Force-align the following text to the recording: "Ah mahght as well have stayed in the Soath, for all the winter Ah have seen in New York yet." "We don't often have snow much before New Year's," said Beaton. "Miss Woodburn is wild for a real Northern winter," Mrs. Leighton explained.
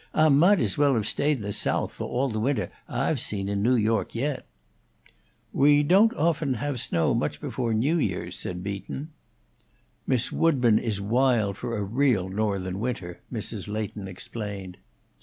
"Ah 0.15 0.29
mahght 0.29 0.57
as 0.57 0.79
well 0.79 0.95
have 0.95 1.07
stayed 1.07 1.37
in 1.37 1.43
the 1.43 1.53
Soath, 1.53 1.91
for 1.91 2.05
all 2.07 2.27
the 2.29 2.39
winter 2.39 2.71
Ah 2.89 3.05
have 3.05 3.19
seen 3.19 3.47
in 3.47 3.61
New 3.61 3.75
York 3.75 4.15
yet." 4.15 4.47
"We 5.53 5.83
don't 5.83 6.11
often 6.15 6.55
have 6.55 6.79
snow 6.81 7.13
much 7.13 7.39
before 7.39 7.71
New 7.75 7.99
Year's," 7.99 8.35
said 8.35 8.63
Beaton. 8.63 9.09
"Miss 10.07 10.31
Woodburn 10.31 10.79
is 10.79 10.99
wild 10.99 11.55
for 11.55 11.77
a 11.77 11.83
real 11.83 12.29
Northern 12.29 12.79
winter," 12.79 13.19
Mrs. 13.31 13.67
Leighton 13.67 14.07
explained. 14.07 14.79